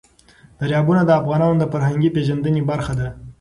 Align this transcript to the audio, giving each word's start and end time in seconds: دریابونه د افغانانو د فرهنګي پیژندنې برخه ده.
دریابونه 0.59 1.01
د 1.05 1.11
افغانانو 1.19 1.55
د 1.59 1.63
فرهنګي 1.71 2.09
پیژندنې 2.15 2.61
برخه 2.71 2.93
ده. 2.99 3.07